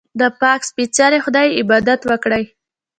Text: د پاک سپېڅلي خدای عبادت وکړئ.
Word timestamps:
د 0.19 0.21
پاک 0.39 0.59
سپېڅلي 0.69 1.19
خدای 1.25 1.47
عبادت 1.61 2.01
وکړئ. 2.09 2.43